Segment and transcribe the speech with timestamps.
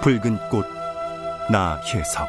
[0.00, 0.64] 붉은 꽃
[1.50, 2.28] 나혜석.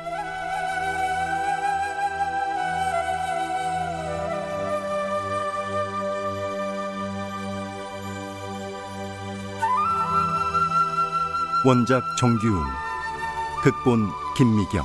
[11.63, 12.63] 원작 정규웅
[13.61, 14.83] 극본 김미경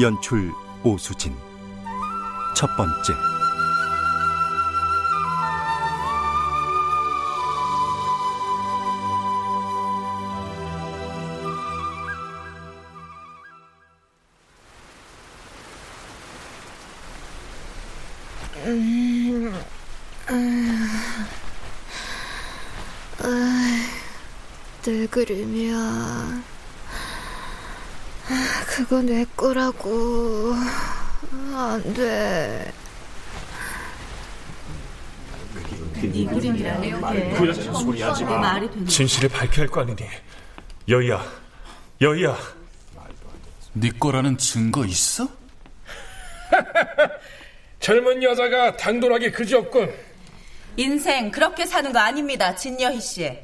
[0.00, 0.52] 연출
[0.82, 1.36] 오수진.
[2.54, 3.35] 첫 번째
[28.96, 30.54] 그거 내 거라고.
[31.54, 32.72] 안 돼.
[37.36, 38.58] 구여진 소리 하지 마.
[38.88, 39.98] 진실을 밝혀야 할 거 아니니.
[40.88, 41.22] 여희야,
[42.00, 42.38] 여희야.
[43.74, 45.28] 네 거라는 증거 있어?
[47.80, 49.92] 젊은 여자가 당돌하게 그지없군.
[50.78, 53.38] 인생 그렇게 사는 거 아닙니다, 진여희 씨.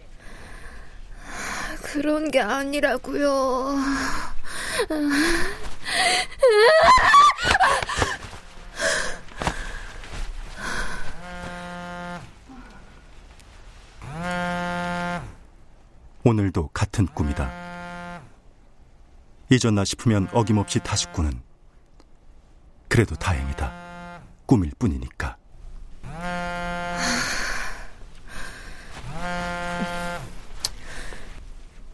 [1.83, 3.77] 그런 게 아니라고요.
[16.25, 17.51] 오늘도 같은 꿈이다.
[19.51, 21.43] 잊었나 싶으면 어김없이 다시 꾸는
[22.89, 24.23] 그래도 다행이다.
[24.47, 25.37] 꿈일 뿐이니까.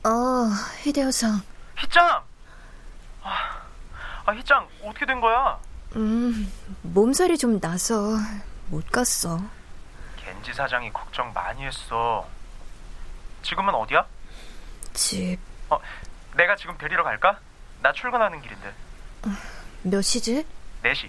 [0.04, 0.10] 어,
[0.82, 1.40] 히데오상.
[1.76, 2.04] 희짱!
[2.06, 2.27] 아,
[4.28, 5.58] 아, 희짱, 어떻게 된 거야?
[5.96, 6.52] 음,
[6.82, 8.18] 몸살이 좀 나서
[8.66, 9.40] 못 갔어.
[10.18, 12.28] 겐지 사장이 걱정 많이 했어.
[13.42, 14.04] 지금은 어디야?
[14.92, 15.38] 집.
[15.70, 15.78] 어,
[16.36, 17.38] 내가 지금 데리러 갈까?
[17.80, 18.74] 나 출근하는 길인데.
[19.84, 20.44] 몇 시지?
[20.82, 21.08] 4시.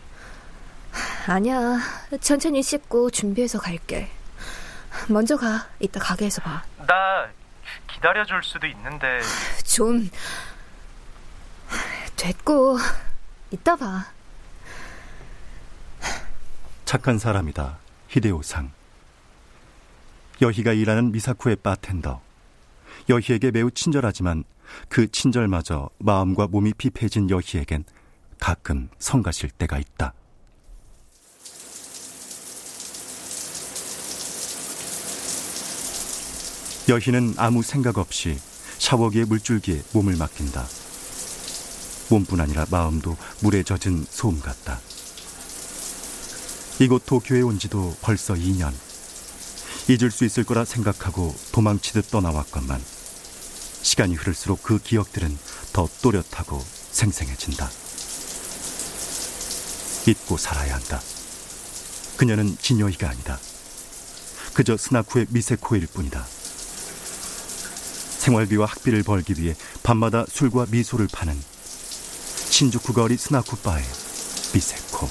[1.27, 1.77] 아니야.
[2.21, 4.09] 천천히 씻고 준비해서 갈게.
[5.09, 5.67] 먼저 가.
[5.81, 6.63] 이따 가게에서 봐.
[6.87, 7.27] 나
[7.87, 9.19] 기다려줄 수도 있는데.
[9.75, 10.09] 좀.
[12.15, 12.77] 됐고.
[13.51, 14.05] 이따 봐.
[16.85, 17.77] 착한 사람이다.
[18.07, 18.71] 히데오상.
[20.41, 22.21] 여희가 일하는 미사쿠의 바텐더.
[23.09, 24.43] 여희에게 매우 친절하지만
[24.87, 27.83] 그 친절마저 마음과 몸이 피폐해진 여희에겐
[28.39, 30.13] 가끔 성가실 때가 있다.
[36.87, 38.39] 여희는 아무 생각 없이
[38.79, 40.65] 샤워기의 물줄기에 몸을 맡긴다.
[42.09, 44.79] 몸뿐 아니라 마음도 물에 젖은 소음 같다.
[46.79, 48.73] 이곳 도쿄에 온 지도 벌써 2년.
[49.87, 52.81] 잊을 수 있을 거라 생각하고 도망치듯 떠나왔건만
[53.81, 55.37] 시간이 흐를수록 그 기억들은
[55.73, 57.69] 더 또렷하고 생생해진다.
[60.07, 61.01] 잊고 살아야 한다.
[62.17, 63.39] 그녀는 진여이가 아니다.
[64.53, 66.25] 그저 스나쿠의 미세코일 뿐이다.
[68.19, 71.48] 생활비와 학비를 벌기 위해 밤마다 술과 미소를 파는
[72.59, 73.81] 신주쿠거리 스나쿠바의
[74.53, 75.07] 미세코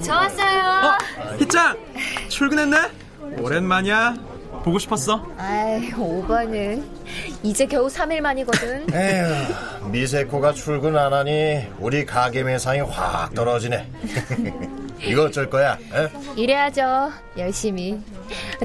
[0.00, 0.60] 저 왔어요.
[0.62, 1.76] 어, 희짱
[2.30, 2.76] 출근했네?
[3.38, 4.14] 오랜만이야.
[4.64, 5.26] 보고 싶었어?
[5.36, 6.93] 아이 오바는
[7.42, 8.86] 이제 겨우 3일 만이거든.
[8.94, 13.90] 에휴, 미세코가 출근 안 하니 우리 가게 매상이 확 떨어지네.
[15.02, 15.76] 이거 어쩔 거야?
[15.92, 16.08] 에?
[16.36, 17.12] 이래야죠.
[17.36, 18.00] 열심히.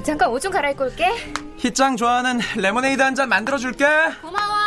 [0.03, 1.09] 잠깐 옷 좀 갈아입고 올게.
[1.57, 3.85] 희짱 좋아하는 레모네이드 한 잔 만들어줄게.
[4.21, 4.59] 고마워.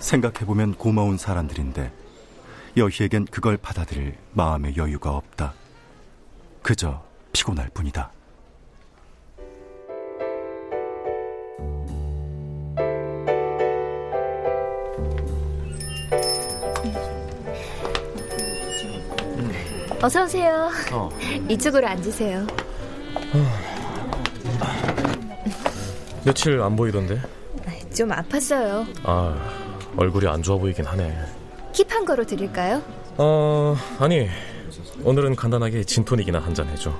[0.00, 1.90] 생각해보면 고마운 사람들인데
[2.76, 5.54] 여희에겐 그걸 받아들일 마음의 여유가 없다.
[6.62, 7.02] 그저
[7.32, 8.10] 피곤할 뿐이다.
[20.00, 20.70] 어서 오세요.
[20.92, 21.08] 어.
[21.48, 22.46] 이쪽으로 앉으세요.
[26.24, 27.20] 며칠 안 보이던데?
[27.94, 28.86] 좀 아팠어요.
[29.04, 29.34] 아,
[29.96, 31.16] 얼굴이 안 좋아 보이긴 하네.
[31.72, 32.82] 킵한 거로 드릴까요?
[33.16, 34.28] 어, 아니.
[35.04, 36.92] 오늘은 간단하게 진토닉이나 한 잔 해줘.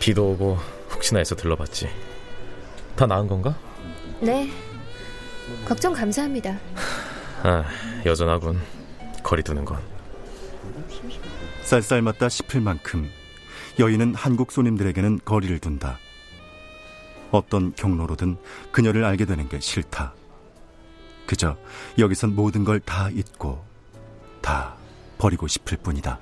[0.00, 0.58] 비도 오고
[0.92, 1.88] 혹시나 해서 들러봤지.
[2.96, 3.54] 다 나은 건가?
[4.20, 4.48] 네.
[5.66, 6.58] 걱정 감사합니다.
[7.42, 7.64] 아,
[8.06, 8.60] 여전하군.
[9.22, 9.78] 거리 두는 건.
[11.62, 13.10] 쌀쌀맞다 싶을 만큼
[13.78, 15.98] 여인은 한국 손님들에게는 거리를 둔다.
[17.30, 18.36] 어떤 경로로든
[18.70, 20.14] 그녀를 알게 되는 게 싫다.
[21.26, 21.56] 그저
[21.98, 23.64] 여기선 모든 걸 다 잊고
[24.40, 24.76] 다
[25.18, 26.18] 버리고 싶을 뿐이다.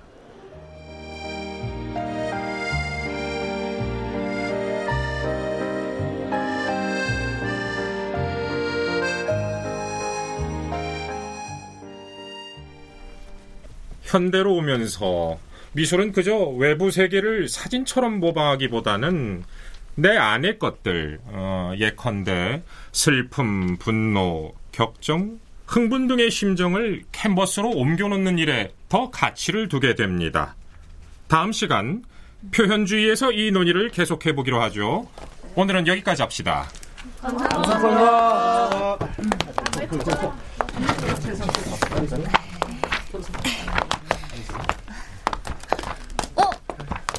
[14.13, 15.39] 현대로 오면서
[15.73, 19.43] 미술은 그저 외부 세계를 사진처럼 모방하기보다는
[19.95, 22.63] 내 안의 것들, 어, 예컨대
[22.93, 30.57] 슬픔, 분노, 격정, 흥분 등의 심정을 캔버스로 옮겨놓는 일에 더 가치를 두게 됩니다.
[31.29, 32.05] 다음 시간
[32.55, 35.09] 표현주의에서 이 논의를 계속해 보기로 하죠.
[35.55, 36.69] 오늘은 여기까지 합시다.
[37.23, 38.99] 감사합니다.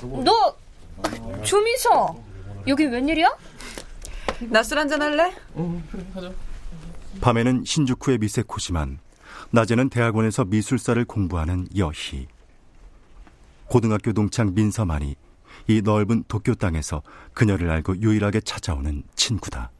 [0.03, 0.55] 너
[1.43, 2.15] 조민서
[2.67, 3.29] 여기 웬일이야?
[4.49, 5.33] 낮술 한잔 할래?
[7.21, 8.99] 밤에는 신주쿠의 미세코지만
[9.51, 12.27] 낮에는 대학원에서 미술사를 공부하는 여희.
[13.67, 15.15] 고등학교 동창 민서만이
[15.67, 17.01] 이 넓은 도쿄 땅에서
[17.33, 19.71] 그녀를 알고 유일하게 찾아오는 친구다.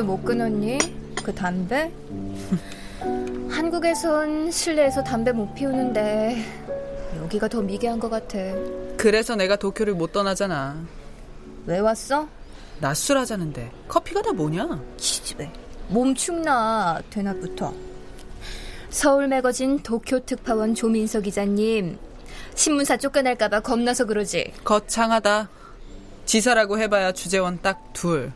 [0.00, 0.78] 아직도 못 끊었니?
[1.22, 1.92] 그 담배?
[3.50, 6.42] 한국에선 실내에서 담배 못 피우는데
[7.18, 8.38] 여기가 더 미개한 것 같아.
[8.96, 10.76] 그래서 내가 도쿄를 못 떠나잖아.
[11.66, 12.28] 왜 왔어?
[12.80, 14.80] 낮술 하자는데 커피가 다 뭐냐?
[14.96, 15.52] 기집애.
[15.88, 17.74] 몸 축나 대낮부터.
[18.88, 21.98] 서울 매거진 도쿄 특파원 조민석 기자님.
[22.54, 24.52] 신문사 쫓겨날까봐 겁나서 그러지.
[24.64, 25.48] 거창하다.
[26.24, 28.32] 지사라고 해봐야 주재원 딱 둘.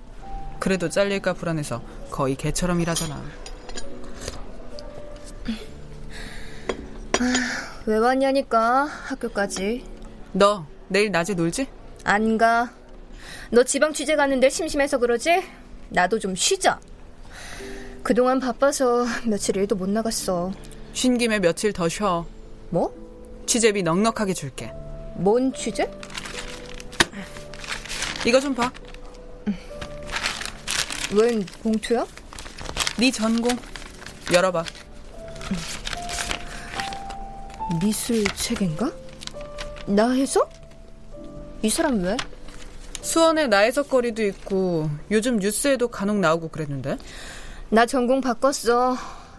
[0.59, 3.23] 그래도 잘릴까 불안해서 거의 개처럼 일하잖아.
[7.87, 9.85] 왜 왔냐니까 학교까지.
[10.33, 11.67] 너 내일 낮에 놀지?
[12.05, 12.73] 안 가.
[13.51, 15.43] 너 지방 취재 가는데 심심해서 그러지?
[15.91, 16.81] 나도 좀 쉬자.
[18.03, 20.53] 그동안 바빠서 며칠 일도 못 나갔어.
[20.93, 22.27] 쉰 김에 며칠 더 쉬어.
[22.71, 22.95] 뭐?
[23.47, 24.73] 취재비 넉넉하게 줄게.
[25.17, 25.91] 뭔 취재?
[28.27, 28.73] 이거 좀 봐.
[31.13, 32.07] 웬 봉투야?
[32.99, 33.51] 네 전공.
[34.33, 34.65] 열어봐.
[37.81, 38.91] 미술 책인가?
[39.87, 40.51] 나 해석?
[41.63, 42.17] 이 사람 왜?
[43.03, 46.97] 수원에 나해석거리도 있고 요즘 뉴스에도 간혹 나오고 그랬는데.
[47.71, 48.97] 나 전공 바꿨어.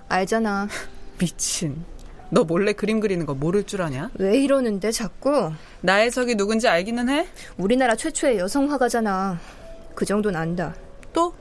[0.07, 0.67] 알잖아.
[1.17, 1.83] 미친.
[2.29, 4.09] 너 몰래 그림 그리는 거 모를 줄 아냐?
[4.15, 5.51] 왜 이러는데 자꾸?
[5.81, 7.27] 나해석이 누군지 알기는 해?
[7.57, 9.39] 우리나라 최초의 여성 화가잖아.
[9.93, 10.75] 그 정도는 안다.
[11.13, 11.33] 또?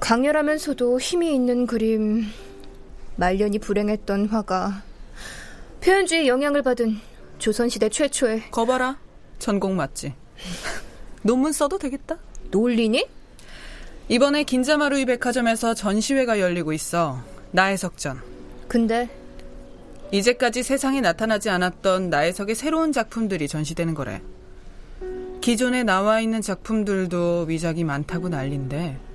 [0.00, 2.24] 강렬하면서도 힘이 있는 그림.
[3.16, 4.82] 말년이 불행했던 화가.
[5.82, 6.98] 표현주의 영향을 받은
[7.38, 8.50] 조선시대 최초의.
[8.50, 8.98] 거봐라.
[9.38, 10.14] 전공 맞지?
[11.22, 12.16] 논문 써도 되겠다.
[12.50, 13.06] 놀리니?
[14.08, 17.22] 이번에 긴자마루이 백화점에서 전시회가 열리고 있어.
[17.52, 18.20] 나해석전.
[18.68, 19.08] 근데
[20.12, 24.20] 이제까지 세상에 나타나지 않았던 나해석의 새로운 작품들이 전시되는 거래.
[25.40, 29.09] 기존에 나와 있는 작품들도 위작이 많다고 난린데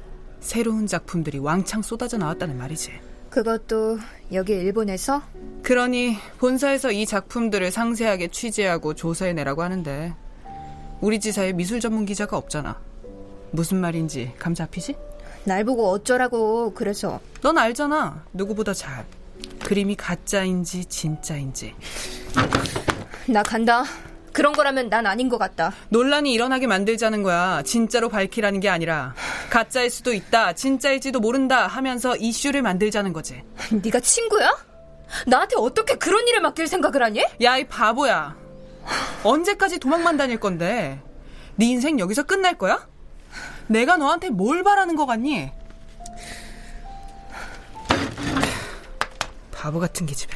[0.46, 2.92] 새로운 작품들이 왕창 쏟아져 나왔다는 말이지.
[3.32, 3.98] 그것도
[4.32, 5.24] 여기 일본에서?
[5.64, 10.14] 그러니 본사에서 이 작품들을 상세하게 취재하고 조사해내라고 하는데
[11.02, 12.80] 우리 지사에 미술 전문 기자가 없잖아.
[13.52, 14.96] 무슨 말인지 감 잡히지?
[15.46, 18.24] 날 보고 어쩌라고 그래서 넌 알잖아.
[18.32, 19.04] 누구보다 잘.
[19.64, 21.74] 그림이 가짜인지 진짜인지.
[23.28, 23.84] 나 간다.
[24.36, 25.72] 그런 거라면 난 아닌 것 같다.
[25.88, 27.64] 논란이 일어나게 만들자는 거야.
[27.64, 29.16] 진짜로 밝히라는 게 아니라
[29.50, 30.52] 가짜일 수도 있다.
[30.52, 33.42] 진짜일지도 모른다 하면서 이슈를 만들자는 거지.
[33.72, 34.52] 네가 친구야?
[35.26, 37.24] 나한테 어떻게 그런 일을 맡길 생각을 하니?
[37.44, 38.36] 야, 이 바보야.
[39.24, 41.02] 언제까지 도망만 다닐 건데?
[41.56, 42.86] 네 인생 여기서 끝날 거야?
[43.68, 45.50] 내가 너한테 뭘 바라는 거 같니?
[49.54, 50.36] 바보 같은 기집애.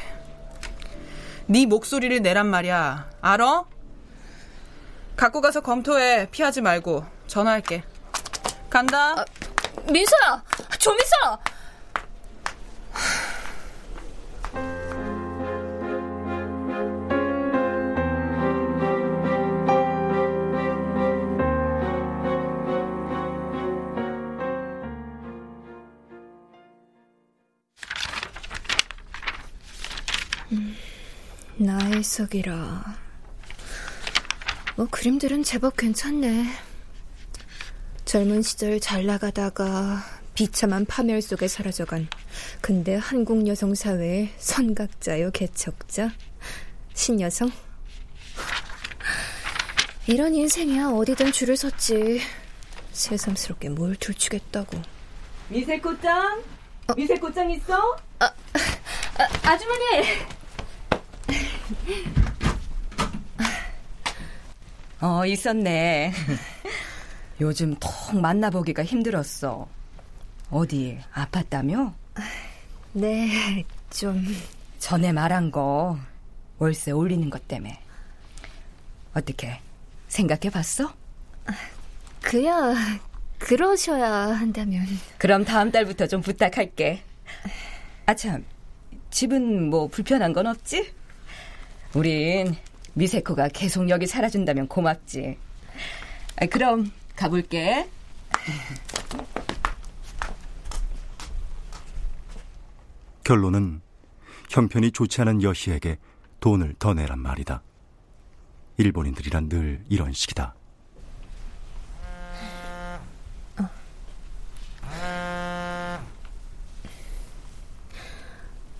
[1.48, 3.10] 네 목소리를 내란 말이야.
[3.20, 3.66] 알어?
[5.20, 6.28] 갖고 가서 검토해.
[6.30, 7.04] 피하지 말고.
[7.26, 7.82] 전화할게.
[8.70, 9.20] 간다.
[9.20, 9.24] 아,
[9.92, 10.42] 민서야!
[10.78, 11.38] 좀 있어!
[31.58, 33.09] 나의 속이라.
[34.80, 36.46] 뭐 그림들은 제법 괜찮네.
[38.06, 40.02] 젊은 시절 잘 나가다가
[40.34, 42.08] 비참한 파멸 속에 사라져간
[42.62, 46.12] 근대 한국 여성 사회의 선각자요 개척자
[46.94, 47.50] 신여성.
[50.06, 52.22] 이런 인생이야 어디든 줄을 섰지.
[52.92, 54.80] 새삼스럽게 뭘 둘치겠다고.
[55.50, 56.42] 미세꽃장?
[56.86, 56.94] 어?
[56.96, 57.98] 미세꽃장 있어?
[58.18, 60.06] 아, 아, 아주머니!
[65.00, 66.12] 어, 있었네.
[67.40, 69.66] 요즘 통 만나보기가 힘들었어.
[70.50, 71.92] 어디 아팠다며?
[72.92, 74.26] 네, 좀.
[74.78, 75.98] 전에 말한 거
[76.58, 77.80] 월세 올리는 것 때문에.
[79.14, 79.58] 어떻게
[80.08, 80.92] 생각해 봤어?
[82.20, 82.74] 그야
[83.38, 84.86] 그러셔야 한다면.
[85.16, 87.02] 그럼 다음 달부터 좀 부탁할게.
[88.04, 88.44] 아참,
[89.10, 90.92] 집은 뭐 불편한 건 없지?
[91.94, 92.54] 우린
[92.94, 95.38] 미세코가 계속 여기 살아준다면 고맙지.
[96.40, 97.88] 아, 그럼 가볼게.
[103.24, 103.80] 결론은
[104.50, 105.98] 형편이 좋지 않은 여시에게
[106.40, 107.62] 돈을 더 내란 말이다.
[108.78, 110.54] 일본인들이란 늘 이런 식이다.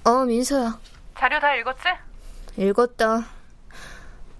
[0.02, 0.81] 어, 민서야.
[1.19, 1.83] 자료 다 읽었지?
[2.57, 3.40] 읽었다.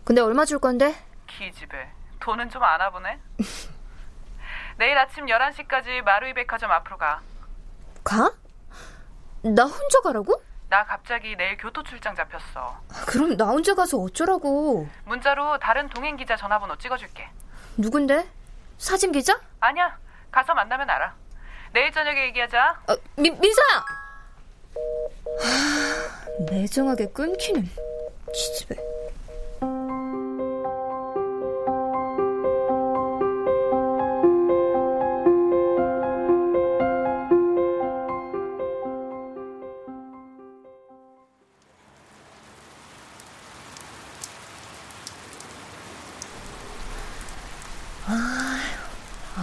[0.05, 0.95] 근데 얼마 줄 건데?
[1.27, 1.89] 기집애.
[2.21, 3.19] 돈은 좀 아나 보네.
[4.77, 7.21] 내일 아침 11시까지 마루이 백화점 앞으로 가.
[8.03, 8.33] 가?
[9.43, 10.43] 나 혼자 가라고?
[10.69, 12.81] 나 갑자기 내일 교토 출장 잡혔어.
[13.07, 14.89] 그럼 나 혼자 가서 어쩌라고?
[15.05, 17.29] 문자로 다른 동행 기자 전화번호 찍어줄게.
[17.77, 18.29] 누군데?
[18.79, 19.41] 사진 기자?
[19.61, 19.99] 아니야.
[20.31, 21.15] 가서 만나면 알아.
[21.73, 22.81] 내일 저녁에 얘기하자.
[22.89, 23.85] 어, 미, 민서야!
[25.41, 27.69] 하, 매정하게 끊기는
[28.33, 28.77] 기집애.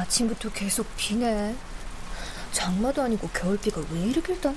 [0.08, 1.56] 아침부터 계속 비네.
[2.54, 4.50] 장마도 아니고 겨울비가 왜 이렇게 길다?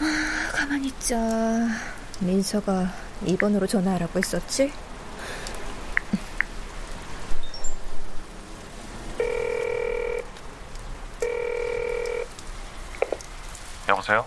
[0.00, 1.68] 아, 가만히 있자.
[2.20, 2.92] 민서가
[3.26, 4.72] 2번으로 전화하라고 했었지?
[13.88, 14.24] 여보세요?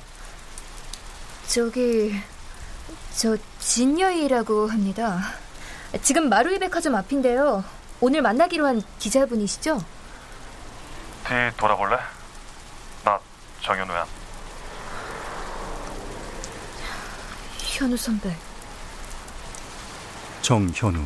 [1.48, 2.13] 저기,
[3.15, 5.24] 저 진여이라고 합니다.
[6.01, 7.63] 지금 마루이 백화점 앞인데요.
[8.05, 9.77] 오늘 만나기로 한 기자분이시죠?
[9.77, 11.95] 뒤 돌아볼래?
[13.05, 13.17] 나
[13.62, 14.05] 정현우야.
[17.60, 18.36] 현우 선배.
[20.41, 21.01] 정현우.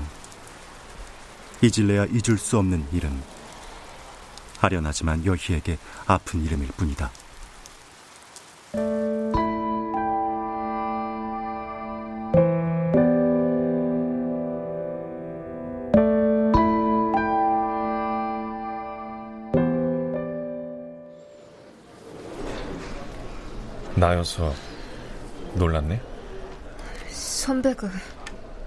[1.62, 3.24] 잊을래야 잊을 수 없는 이름.
[4.60, 5.78] 아련하지만 여희에게
[6.08, 7.12] 아픈 이름일 뿐이다.
[23.98, 24.54] 나여서
[25.56, 26.00] 놀랐네?
[27.10, 27.90] 선배가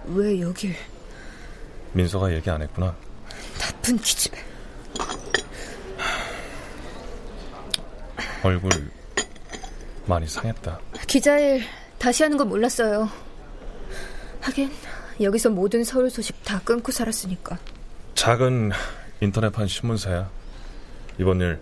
[0.06, 0.74] 왜 여길?
[1.92, 2.96] 민서가 얘기 안 했구나.
[3.58, 4.38] 나쁜 기집애.
[8.42, 8.70] 얼굴
[10.06, 10.80] 많이 상했다.
[11.06, 11.62] 기자일
[11.98, 13.08] 다시 하는 건 몰랐어요.
[14.40, 14.72] 하긴
[15.20, 17.56] 여기서 모든 서울 소식 다 끊고 살았으니까.
[18.16, 18.72] 작은
[19.20, 20.28] 인터넷판 신문사야.
[21.18, 21.60] 이번 일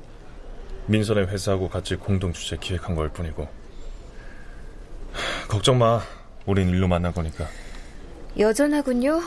[0.87, 3.58] 민선의 회사하고 같이 공동 주최 기획한 걸 뿐이고.
[5.49, 6.03] 걱정 마.
[6.47, 7.47] 우린 일로 만난 거니까.
[8.39, 9.23] 여전하군요.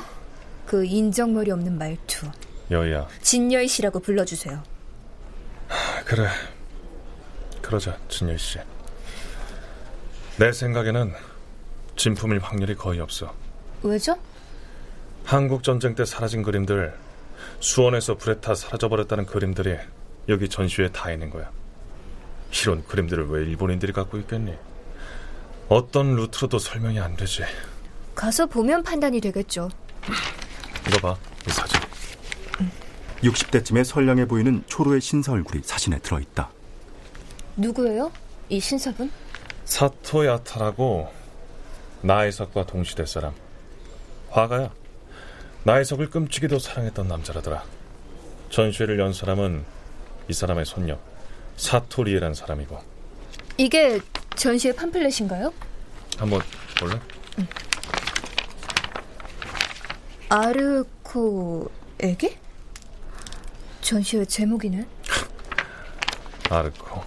[0.66, 2.28] 그 인정머리 없는 말투.
[2.70, 3.08] 여희야.
[3.22, 4.64] 진여희 씨라고 불러주세요.
[6.06, 6.28] 그래.
[7.62, 8.60] 그러자, 진여희 씨.
[10.38, 11.14] 내 생각에는
[11.96, 13.34] 진품일 확률이 거의 없어.
[13.84, 14.18] 왜죠?
[15.24, 16.94] 한국 전쟁 때 사라진 그림들,
[17.60, 19.78] 수원에서 불에 타 사라져버렸다는 그림들이
[20.30, 21.52] 여기 전시회에 다 있는 거야.
[22.64, 24.56] 이런 그림들을 왜 일본인들이 갖고 있겠니?
[25.72, 27.44] 어떤 루트로도 설명이 안 되지.
[28.14, 29.70] 가서 보면 판단이 되겠죠.
[30.86, 31.80] 이거 봐, 이 사진.
[33.24, 36.50] 60대쯤에 선량해 보이는 초로의 신사 얼굴이 사진에 들어있다.
[37.56, 38.12] 누구예요?
[38.50, 39.10] 이 신사분?
[39.64, 41.10] 사토야타라고
[42.02, 43.32] 나혜석과 동시대 사람.
[44.30, 44.74] 화가야.
[45.64, 47.64] 나혜석을 끔찍이도 사랑했던 남자라더라.
[48.50, 49.64] 전시회를 연 사람은
[50.28, 51.00] 이 사람의 손녀
[51.56, 52.78] 사토리에란 사람이고.
[53.56, 54.02] 이게
[54.36, 55.54] 전시회 팜플렛인가요?
[56.18, 56.42] 한번
[56.80, 57.00] 볼래?
[61.02, 62.38] 아르코에게?
[63.82, 64.88] 전시회 제목이네.
[66.50, 67.02] 아르코.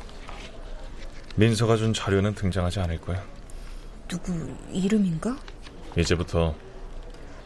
[1.37, 3.23] 민서가 준 자료는 등장하지 않을 거야.
[4.09, 4.33] 누구
[4.71, 5.37] 이름인가?
[5.97, 6.55] 이제부터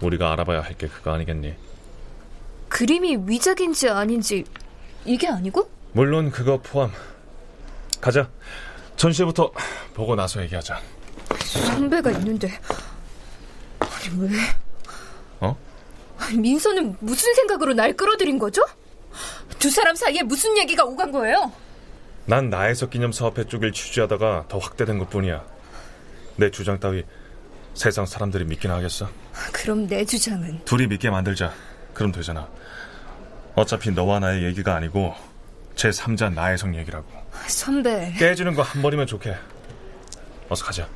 [0.01, 1.55] 우리가 알아봐야 할 게 그거 아니겠니?
[2.69, 4.45] 그림이 위작인지 아닌지
[5.05, 5.71] 이게 아니고?
[5.93, 6.93] 물론 그거 포함.
[8.01, 8.29] 가자.
[8.99, 9.51] 전시회부터
[9.95, 10.81] 보고 나서 얘기하자.
[11.39, 12.49] 선배가 있는데
[13.79, 14.39] 아니 왜?
[15.41, 15.57] 어?
[16.37, 18.63] 민서는 무슨 생각으로 날 끌어들인 거죠?
[19.59, 21.51] 두 사람 사이에 무슨 얘기가 오간 거예요?
[22.27, 25.45] 난 나혜석 기념 사업회 쪽을 취재하다가 더 확대된 것뿐이야.
[26.37, 27.05] 내 주장 따위
[27.75, 29.09] 세상 사람들이 믿기나 하겠어?
[29.53, 31.53] 그럼 내 주장은 둘이 믿게 만들자.
[31.95, 32.49] 그럼 되잖아.
[33.55, 35.15] 어차피 너와 나의 얘기가 아니고
[35.79, 37.07] 제 3자 나혜석 얘기라고.
[37.47, 39.33] 선배 깨지는 거 한 번이면 좋게.
[40.49, 40.89] 어서 가자.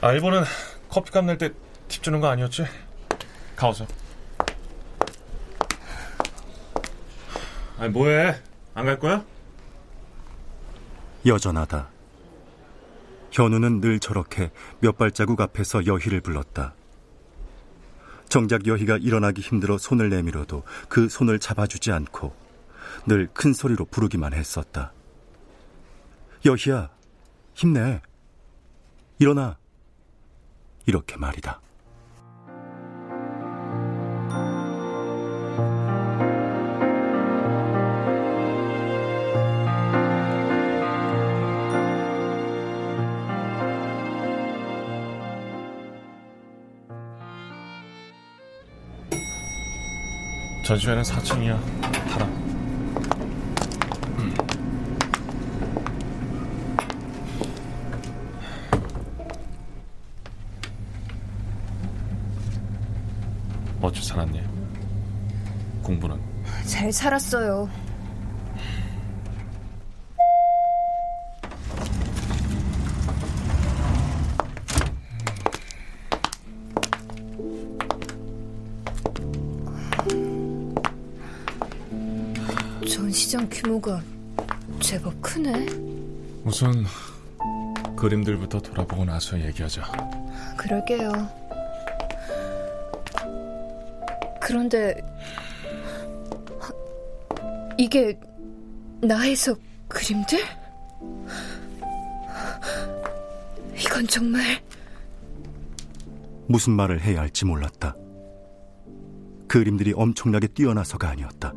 [0.00, 0.42] 아, 일본은
[0.88, 1.52] 커피값 낼 때
[1.86, 2.64] 팁 주는 거 아니었지?
[3.54, 3.86] 가오서.
[7.78, 8.34] 아니, 뭐해?
[8.74, 9.24] 안 갈 거야?
[11.24, 11.88] 여전하다.
[13.30, 16.74] 현우는 늘 저렇게 몇 발자국 앞에서 여희를 불렀다.
[18.28, 22.34] 정작 여희가 일어나기 힘들어 손을 내밀어도 그 손을 잡아주지 않고
[23.06, 24.92] 늘 큰 소리로 부르기만 했었다.
[26.44, 26.90] 여희야,
[27.54, 28.00] 힘내.
[29.18, 29.58] 일어나.
[30.86, 31.60] 이렇게 말이다.
[50.64, 51.58] 전시회는 4층이야.
[52.08, 52.51] 타라.
[63.80, 64.40] 어찌 살았니?
[65.82, 66.16] 공부는?
[66.66, 67.68] 잘 살았어요.
[86.44, 86.84] 우선
[87.96, 89.82] 그림들부터 돌아보고 나서 얘기하자.
[90.56, 91.12] 그럴게요.
[94.40, 94.94] 그런데
[97.78, 98.18] 이게
[99.00, 99.54] 나에서
[99.88, 100.40] 그림들?
[103.76, 104.42] 이건 정말
[106.48, 107.96] 무슨 말을 해야 할지 몰랐다.
[109.46, 111.52] 그림들이 엄청나게 뛰어나서가 아니었다.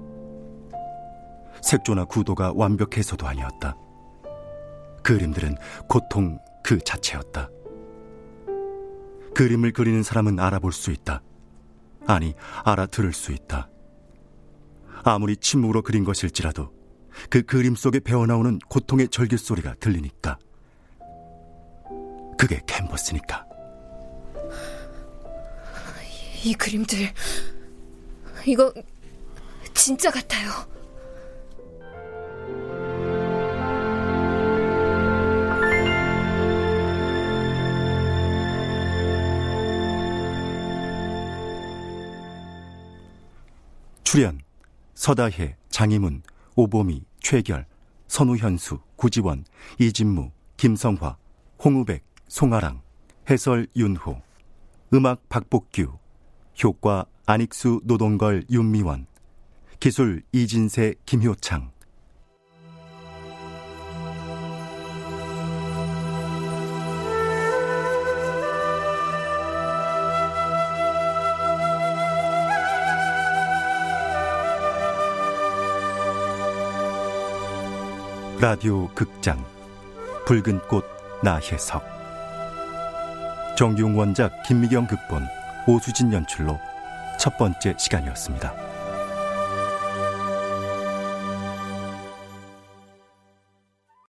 [1.62, 3.76] 색조나 구도가 완벽해서도 아니었다.
[5.06, 5.56] 그림들은
[5.88, 7.48] 고통 그 자체였다.
[9.36, 11.22] 그림을 그리는 사람은 알아볼 수 있다.
[12.08, 13.70] 아니, 알아들을 수 있다.
[15.04, 16.74] 아무리 침묵으로 그린 것일지라도
[17.30, 20.40] 그 그림 속에 배어나오는 고통의 절규 소리가 들리니까.
[22.36, 23.46] 그게 캔버스니까.
[26.44, 27.14] 이 그림들
[28.48, 28.74] 이거
[29.76, 30.50] 진짜 같아요.
[44.16, 44.40] 출연
[44.94, 46.24] 서다혜, 장희문,
[46.56, 47.66] 오보미, 최결,
[48.08, 49.44] 선우현수, 구지원,
[49.78, 51.18] 이진무, 김성화,
[51.62, 52.82] 홍우백, 송아랑,
[53.30, 54.22] 해설 윤호,
[54.94, 55.98] 음악 박복규,
[56.64, 59.08] 효과 안익수, 노동걸, 윤미원,
[59.82, 61.75] 기술 이진세, 김효창.
[78.42, 79.42] 라디오 극장
[80.26, 80.84] 붉은 꽃
[81.24, 81.82] 나혜석
[83.58, 85.26] 정용 원작 김미경 극본
[85.68, 86.60] 오수진 연출로
[87.18, 88.75] 첫 번째 시간이었습니다.